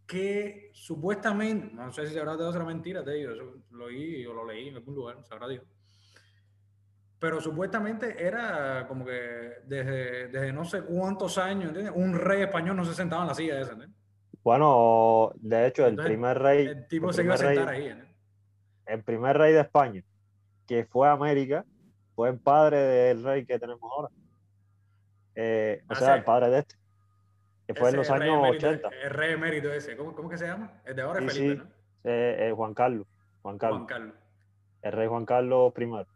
[0.06, 4.24] que supuestamente, no sé si se habrá de otra mentira, te digo, eso lo oí
[4.26, 5.64] o lo leí en algún lugar, sabrá Dios.
[7.18, 11.94] Pero supuestamente era como que desde, desde no sé cuántos años, ¿entiendes?
[11.96, 13.98] Un rey español no se sentaba en la silla esa, ¿entiendes?
[14.44, 16.66] Bueno, de hecho, el primer rey.
[16.66, 18.16] El tipo se iba a sentar ahí, ¿entiendes?
[18.86, 20.02] el primer rey de España
[20.66, 21.64] que fue a América
[22.14, 24.08] fue el padre del rey que tenemos ahora.
[25.34, 26.76] Eh, o ah, sea, el padre de este.
[27.66, 28.88] Que fue en los años 80.
[29.02, 29.96] El rey emérito ese.
[29.96, 30.80] ¿Cómo, ¿Cómo, que se llama?
[30.84, 31.70] El de ahora es Felipe, ¿no?
[32.04, 33.06] Eh, Juan Carlos.
[33.42, 33.78] Juan Carlos.
[33.78, 34.14] Juan Carlos.
[34.82, 36.06] El rey Juan Carlos I.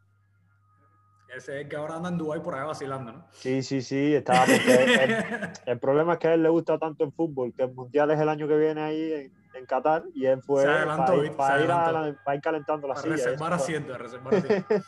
[1.36, 3.24] Ese es el que ahora anda en Dubái por ahí vacilando, ¿no?
[3.30, 4.14] Sí, sí, sí.
[4.14, 5.24] Estaba el,
[5.66, 8.20] el, problema es que a él le gusta tanto el fútbol, que el mundial es
[8.20, 12.40] el año que viene ahí en, en Qatar y él fue para, ir, para, ir,
[12.40, 13.14] calentando la silla.
[13.14, 14.84] Reservar asiento, reservar asiento.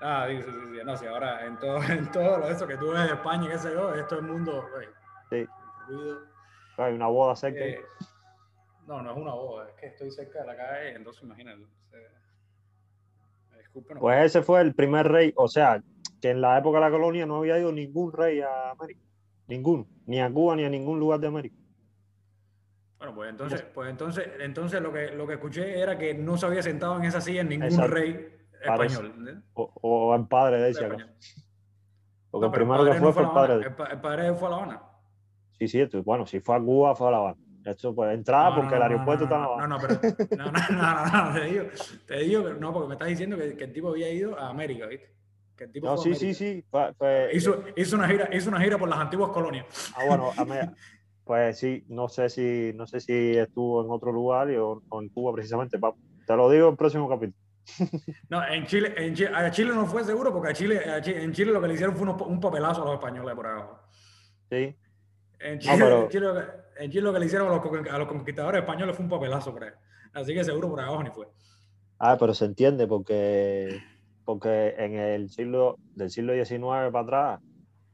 [0.00, 3.06] ah, sí, sí, sí, no, sí, ahora en todo, en todo eso que tú ves
[3.06, 4.66] de España, qué sé yo, esto es el mundo,
[5.30, 5.46] sí.
[6.76, 7.60] Hay una boda cerca.
[7.60, 7.80] Eh,
[8.86, 11.64] no, no es una boda, es que estoy cerca de la calle, entonces imagínate.
[13.98, 15.82] pues ese fue el primer rey, o sea,
[16.20, 19.00] que en la época de la colonia no había ido ningún rey a América,
[19.46, 21.56] ninguno, ni a Cuba ni a ningún lugar de América.
[22.98, 26.46] Bueno, pues entonces, pues entonces, entonces lo que lo que escuché era que no se
[26.46, 27.94] había sentado en esa silla ningún Exacto.
[27.94, 29.44] rey español.
[29.52, 30.88] O, o el padre de ella.
[32.30, 34.50] Porque No, el primero que fue no fue el padre de el padre fue a
[34.50, 34.82] La Habana.
[35.58, 37.36] Sí, sí, bueno, si fue a Cuba, fue a La Habana.
[37.64, 39.78] Esto pues entraba No, porque no, el aeropuerto no, está en La no, no, no,
[39.80, 41.64] pero, no, no, no, te digo,
[42.06, 44.86] te digo, no, porque me estás diciendo que, que el tipo había ido a América,
[44.86, 45.14] ¿viste?
[45.56, 46.64] Que el tipo No, sí, sí, sí.
[47.32, 49.64] Hizo, hizo, una gira, hizo una gira por las antiguas colonias.
[49.96, 50.30] Ah, bueno,
[51.24, 55.02] pues sí, no sé si, no sé si estuvo en otro lugar y- o, o
[55.02, 55.78] en Cuba precisamente.
[56.26, 57.38] Te lo digo en el próximo capítulo.
[58.28, 61.14] No, en Chile, en Chile, a Chile no fue seguro porque a Chile, a Chi-
[61.14, 63.78] en Chile lo que le hicieron fue unos- un papelazo a los españoles por abajo.
[64.50, 64.76] Sí.
[65.44, 67.50] En No, Chile, pero- en Chile lo que- en Chile lo que le hicieron a
[67.52, 69.68] los, con- a los conquistadores españoles fue un papelazo ahí.
[70.14, 71.26] Así que seguro por abajo ni fue.
[71.98, 73.78] Ah, pero se entiende porque,
[74.24, 77.40] porque en el siglo, del siglo XIX para atrás,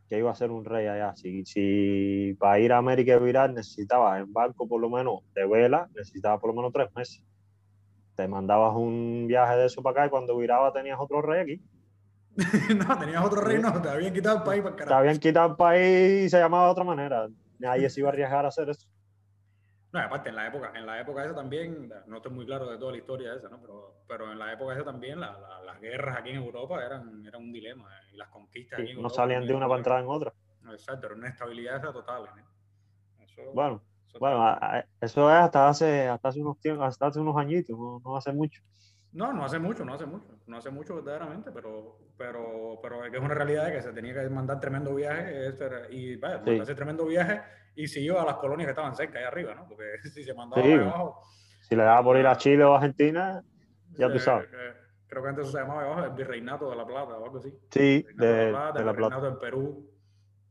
[0.08, 1.14] que iba a ser un rey allá.
[1.16, 5.46] Si, si para ir a América y virar necesitabas en barco por lo menos de
[5.46, 7.22] vela, necesitabas por lo menos tres meses.
[8.16, 11.62] Te mandabas un viaje de eso para acá y cuando viraba tenías otro rey aquí.
[12.76, 14.98] no, tenías otro reino, te habían quitado el país para el Te carajo.
[15.00, 17.28] habían quitado el país y se llamaba de otra manera.
[17.60, 18.88] Nadie se iba a arriesgar a hacer eso.
[19.92, 22.78] No, aparte, en la época, en la época esa también, no estoy muy claro de
[22.78, 23.60] toda la historia esa, ¿no?
[23.60, 27.26] Pero, pero en la época esa también la- la- las guerras aquí en Europa eran,
[27.26, 29.68] eran un dilema eh, y las conquistas Sí, aquí en no Europa salían de una
[29.68, 30.32] para entrar en otra.
[30.72, 32.24] Exacto, era una estabilidad esa total.
[32.38, 32.44] ¿eh?
[33.24, 34.44] Eso, Bueno, eso bueno,
[35.00, 38.32] eso es hasta hace, hasta hace unos tiempos, hasta hace unos añitos, no, no hace
[38.32, 38.60] mucho.
[39.12, 43.10] No, no hace mucho, no hace mucho, no hace mucho verdaderamente, pero, pero, pero es
[43.10, 46.16] que es una realidad de que se tenía que mandar tremendo viaje eso era- y
[46.16, 46.50] vaya, Sí.
[46.50, 47.40] mandarse tremendo viaje
[47.74, 49.66] y iba a las colonias que estaban cerca, ahí arriba, ¿no?
[49.66, 50.72] Porque si se mandaba Sí.
[50.72, 51.22] abajo,
[51.62, 53.42] Si le daba por ir a Chile o Argentina,
[53.92, 54.48] ya tú eh, sabes.
[54.52, 54.74] eh,
[55.08, 57.52] creo que antes se llamaba abajo el Virreinato de la Plata o algo así.
[57.70, 59.16] Sí, de, de la Plata, de el La Plata.
[59.16, 59.90] Virreinato del Perú.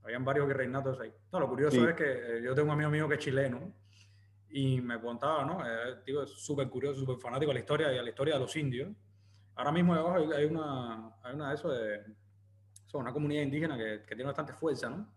[0.03, 1.13] Habían varios virreinatos ahí.
[1.31, 1.85] No, lo curioso Sí.
[1.85, 3.73] es que eh, yo tengo un amigo mío que es chileno
[4.51, 5.61] y me contaba, ¿no?
[5.65, 8.55] Eh, es súper curioso, súper fanático de la historia y a la historia de los
[8.55, 8.89] indios.
[9.55, 11.95] Ahora mismo debajo hay, hay una, hay una de eso de,
[12.87, 15.07] eso, una comunidad indígena que, que tiene bastante fuerza, ¿no?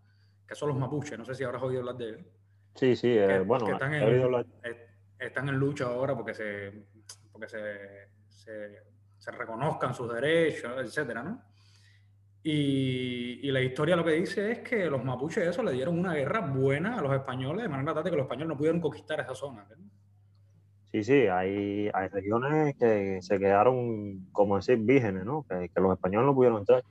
[0.47, 1.17] Que son los mapuches.
[1.17, 2.21] No sé si habrás oído hablar de ellos.
[2.75, 6.33] Sí, sí, eh, Que- bueno, que están en- hablar- est- están en lucha ahora porque
[6.33, 6.85] se,
[7.31, 8.83] porque se, se,
[9.17, 11.41] se reconozcan sus derechos, etcétera, ¿no?
[12.45, 16.13] Y, y la historia lo que dice es que los mapuches eso le dieron una
[16.13, 19.33] guerra buena a los españoles, de manera tal que los españoles no pudieron conquistar esa
[19.33, 19.65] zona.
[20.91, 25.45] Sí, sí, hay, hay regiones que se quedaron, como decir, vírgenes, ¿no?
[25.49, 26.83] Que, que los españoles no pudieron entrar.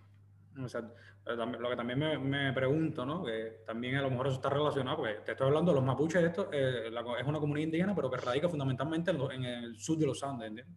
[0.60, 3.22] O sea, lo que también me, me pregunto, ¿no?
[3.22, 6.22] Que también a lo mejor eso está relacionado, porque te estoy hablando de los mapuches,
[6.24, 9.76] esto eh, la es una comunidad indígena, pero que radica fundamentalmente en, lo- en el
[9.78, 10.74] sur de los Andes, ¿entiendes?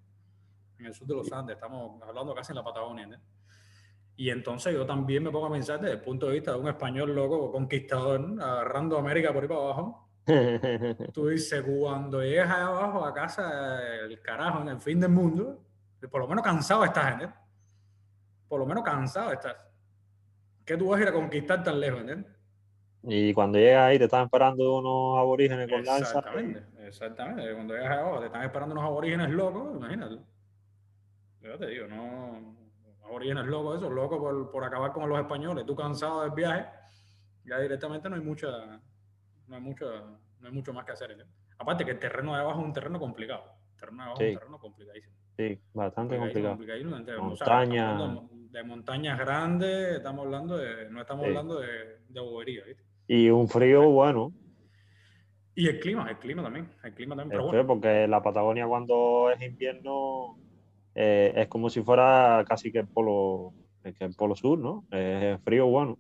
[0.78, 3.28] En el sur de los Andes, estamos hablando casi en la Patagonia, ¿entiendes?
[4.18, 6.68] Y entonces yo también me pongo a pensar desde el punto de vista de un
[6.68, 10.10] español loco, conquistador, agarrando América por ahí para abajo.
[11.14, 15.60] Tú dices, cuando llegas allá abajo a casa, el carajo, en el fin del mundo,
[16.10, 17.38] por lo menos cansado estás, ¿entiendes?
[18.48, 19.56] Por lo menos cansado estás.
[20.64, 22.36] ¿Qué tú vas a ir a conquistar tan lejos, ¿entiendes?
[23.08, 26.10] y cuando llegas ahí te están esperando unos aborígenes con lanzas.
[26.10, 27.54] Exactamente, exactamente.
[27.54, 30.18] Cuando llegas allá abajo te están esperando unos aborígenes locos, imagínate.
[31.42, 32.56] Yo te digo, no,
[33.06, 36.66] aborígenes locos, esos locos por, por acabar con los españoles, tú cansado del viaje,
[37.46, 38.48] ya directamente no hay mucha,
[39.48, 39.86] no hay mucho,
[40.40, 41.16] no hay mucho más que hacer.
[41.58, 43.44] Aparte que el terreno de abajo es un terreno complicado.
[43.74, 45.16] El terreno de abajo es un terreno complicadísimo.
[45.38, 46.50] Sí, bastante complicado.
[46.56, 48.20] complicadísimo, entonces, o sea, Montaña.
[48.52, 51.30] de montañas grandes, estamos hablando de, no estamos Sí.
[51.30, 52.84] hablando de, de bobería, ¿viste?
[53.08, 54.32] Y un frío bueno,
[55.58, 57.60] Y el clima, el clima también, el clima también, pero es bueno.
[57.64, 60.38] feo, porque la Patagonia cuando es invierno
[60.96, 63.54] eh, es como si fuera casi que el polo,
[63.84, 64.86] que el polo sur, ¿no?
[64.92, 65.98] Es frío bueno.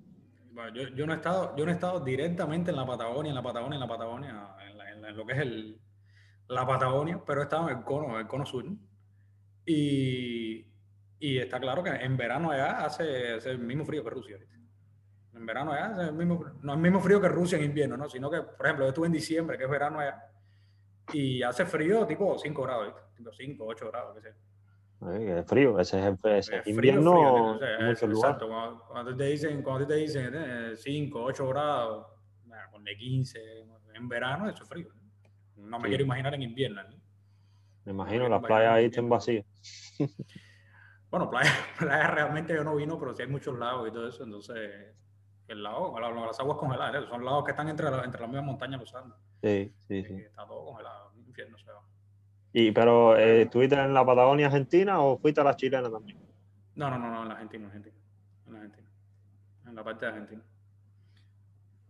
[0.51, 3.35] Bueno, yo, yo no he estado, yo no he estado directamente en la Patagonia, en
[3.35, 4.35] la Patagonia, en la Patagonia, en,
[4.77, 5.79] la- en la- en lo que es el,
[6.47, 8.65] la Patagonia, pero he estado en el cono, el cono sur.
[9.65, 10.65] Y,
[11.19, 14.37] y está claro que en verano allá hace, hace el mismo frío que Rusia.
[14.37, 14.55] ¿viste?
[15.33, 18.07] En verano allá hace el mismo, no el mismo frío que Rusia en invierno, ¿no?
[18.09, 20.23] Sino que, por ejemplo, yo estuve en diciembre, que es verano allá,
[21.13, 23.01] y hace frío tipo 5 grados, ¿viste?
[23.17, 24.35] Tipo 5, 8 grados, qué sé.
[25.01, 27.81] Eh, Es frío, ese es, el- ese es Eh, frío, invierno frío, o sea, en
[27.81, 28.35] es- muchos lugares.
[28.35, 30.33] Exacto, cuando, cuando te dicen, cuando te dicen
[30.77, 32.07] 5, 8 grados,
[32.45, 33.39] bueno, ponle 15,
[33.93, 34.87] en verano eso es frío.
[35.57, 35.89] No me Sí.
[35.89, 36.83] quiero imaginar en invierno.
[36.83, 36.95] ¿no?
[37.85, 39.45] Me imagino las playas ahí estén vacías.
[41.09, 44.23] Bueno, playa, playa realmente yo no vino, pero sí hay muchos lagos y todo eso,
[44.23, 44.95] entonces
[45.47, 47.07] el lago, la- las aguas congeladas, ¿eh?
[47.07, 49.17] son lagos que están entre, la- entre las mismas montañas los Andes.
[49.43, 50.13] Sí, sí, y sí.
[50.21, 51.81] Está todo congelado, infierno se va.
[52.57, 56.17] Y, pero, eh, ¿estuviste en la Patagonia Argentina o fuiste a la chilena también?
[56.75, 57.95] No, no, no, no, en la Argentina, en la Argentina.
[58.47, 58.87] En la Argentina.
[59.67, 60.41] En la parte de Argentina.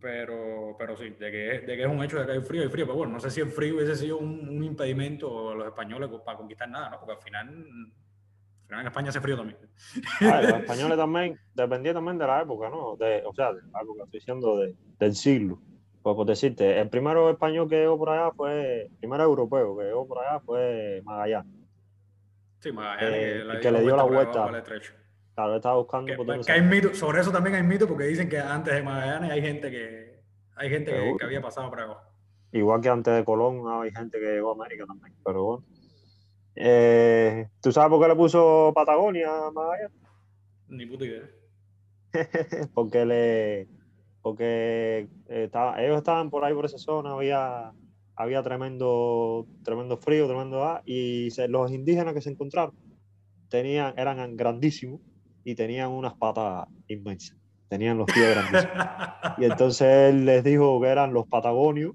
[0.00, 2.68] Pero, pero sí, de que, de que es un hecho de que hay frío, hay
[2.68, 2.84] frío.
[2.84, 6.10] Pero bueno, no sé si el frío hubiese sido un, un impedimento a los españoles
[6.24, 6.98] para conquistar nada, ¿no?
[6.98, 9.58] Porque al final, al final en España hace frío también.
[10.22, 12.96] Ah, los españoles también, dependía también de la época, ¿no?
[12.96, 15.60] De, o sea, de la época, estoy diciendo de, del siglo.
[16.06, 19.86] Pues por decirte, el primero español que llegó por allá fue, el primero europeo que
[19.86, 21.52] llegó por allá fue Magallanes.
[22.60, 24.46] Sí, Magallanes, Eh, que, le dio la vuelta.
[24.46, 24.92] del estrecho.
[25.34, 28.04] Claro, estaba buscando Que- por dónde que hay mito, sobre eso también hay mito porque
[28.04, 30.20] dicen que antes de Magallanes hay gente que
[30.54, 32.02] hay gente que había pasado por abajo.
[32.52, 35.64] Igual que antes de Colón hay gente que llegó a América también, pero bueno.
[36.54, 39.90] Eh, ¿Tú sabes por qué le puso Patagonia a Magallanes?
[40.68, 41.22] Ni puta idea.
[42.74, 43.75] porque le
[44.26, 47.72] porque eh, estaba- ellos estaban por ahí por esa zona había
[48.16, 52.74] había tremendo tremendo frío tremendo ah, y se- los indígenas que se encontraron
[53.48, 55.00] tenían eran grandísimos
[55.44, 57.36] y tenían unas patas inmensas
[57.68, 58.84] tenían los pies grandísimos
[59.38, 61.92] y entonces él les dijo que eran los patagonios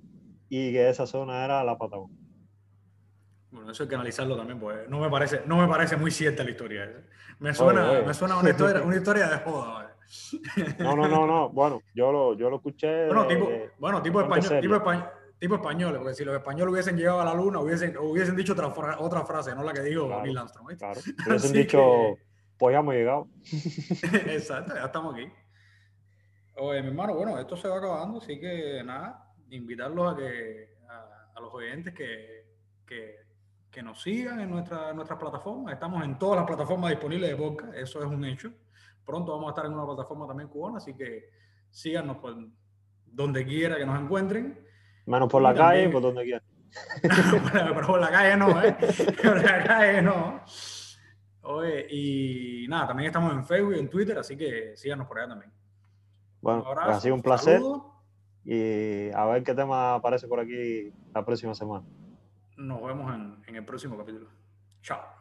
[0.48, 2.15] y que esa zona era la Patagonia
[3.52, 6.46] Bueno, eso hay que analizarlo también, porque no me parece, no me parece muy cierta
[6.46, 6.89] la historia.
[7.39, 8.04] Me suena, oye.
[8.04, 9.90] me suena una historia, una historia de joda.
[10.80, 14.21] No no no no bueno yo lo yo lo escuché Bueno, tipo, de- bueno, tipo
[14.21, 17.97] español, tipo, español, tipo españoles, porque si los españoles hubiesen llegado a la luna, hubiesen,
[17.97, 18.67] hubiesen dicho otra,
[19.00, 20.24] otra frase, no la que dijo Claro.
[20.24, 20.67] Neil Armstrong.
[20.67, 20.86] ¿viste?
[20.86, 22.24] claro hubiesen dicho que-
[22.58, 23.28] pues ya hemos llegado
[24.28, 25.28] Exacto, ya estamos aquí.
[26.58, 31.32] Oye, mi hermano, bueno, esto se va acabando, así que nada, invitarlos a que a,
[31.36, 32.45] a los oyentes que,
[32.86, 33.15] que,
[33.71, 35.74] que nos sigan en nuestra, nuestras plataformas.
[35.74, 38.52] Estamos en todas las plataformas disponibles de podcast, eso es un hecho.
[39.05, 41.29] Pronto vamos a estar en una plataforma también cubana, así que
[41.69, 42.35] síganos por
[43.05, 44.65] donde quiera que nos encuentren.
[45.05, 46.43] menos por la calle por donde quiera
[47.01, 48.75] pero, pero por la calle no, ¿eh?
[49.21, 50.41] Por la calle no.
[51.41, 55.29] Oye, y nada, también estamos en Facebook y en Twitter, así que síganos por allá
[55.29, 55.51] también.
[56.39, 57.83] Bueno, Un pues ha sido un placer saludos.
[58.45, 61.83] y a ver qué tema aparece por aquí la próxima semana.
[62.57, 64.29] Nos vemos en, en el próximo capítulo.
[64.81, 65.20] Chao.